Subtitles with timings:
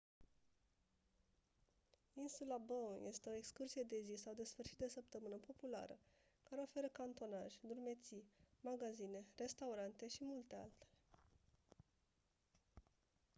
[2.15, 5.99] insula bowen este o excursie de zi sau de sfârșit de săptămână populară
[6.49, 8.23] care oferă canotaj drumeții
[8.61, 10.89] magazine restaurante și multe altele